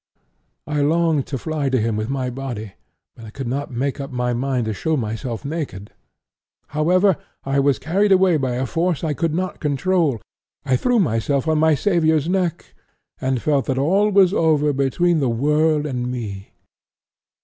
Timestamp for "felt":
13.43-13.65